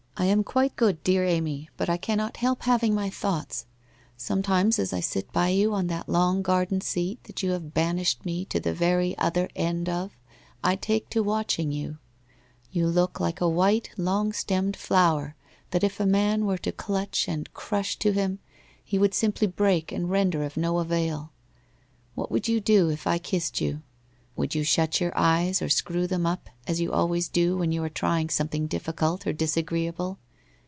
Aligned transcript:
1 0.17 0.27
am 0.27 0.43
quite 0.43 0.75
good, 0.75 1.01
dear 1.03 1.25
Amy, 1.25 1.67
but 1.77 1.89
I 1.89 1.97
cannot 1.97 2.37
help 2.37 2.61
having 2.63 2.93
my 2.93 3.09
thoughts. 3.09 3.65
Sometimes 4.15 4.77
as 4.77 4.93
I 4.93 4.99
sit 4.99 5.33
by 5.33 5.49
you 5.49 5.73
on 5.73 5.87
that 5.87 6.07
long 6.07 6.43
garden 6.43 6.79
sent 6.79 7.23
that 7.23 7.41
you 7.41 7.51
have 7.53 7.73
banished 7.73 8.23
me 8.23 8.45
to 8.45 8.59
the 8.59 8.71
very 8.73 9.17
other 9.17 9.49
end 9.55 9.89
of, 9.89 10.15
I 10.63 10.75
take 10.75 11.09
to 11.11 11.23
watching 11.23 11.71
you. 11.71 11.97
You 12.71 12.85
look 12.87 13.19
like 13.19 13.41
a 13.41 13.49
white, 13.49 13.89
long 13.97 14.31
stemmed 14.31 14.77
flower 14.77 15.35
that 15.71 15.83
if 15.83 15.99
a 15.99 16.05
man 16.05 16.45
were 16.45 16.59
to 16.59 16.71
clutch 16.71 17.27
and 17.27 17.51
crush 17.55 17.95
to 17.97 18.11
him, 18.11 18.37
he 18.85 18.99
would 18.99 19.15
simply 19.15 19.47
break 19.47 19.91
and 19.91 20.07
render 20.11 20.43
of 20.43 20.55
no 20.55 20.77
avail. 20.77 21.31
What 22.13 22.29
would 22.29 22.47
you 22.47 22.61
do 22.61 22.91
if 22.91 23.07
I 23.07 23.17
kissed 23.17 23.59
you? 23.59 23.81
Would 24.37 24.55
you 24.55 24.63
shut 24.63 25.01
your 25.01 25.11
eyes 25.13 25.61
or 25.61 25.67
screw 25.67 26.07
them 26.07 26.25
up, 26.25 26.49
as 26.65 26.79
you 26.79 26.93
always 26.93 27.27
do 27.27 27.57
when 27.57 27.73
you 27.73 27.83
are 27.83 27.89
try 27.89 28.21
ing 28.21 28.29
something 28.29 28.65
difficult 28.65 29.27
or 29.27 29.33
disagreeable? 29.33 30.19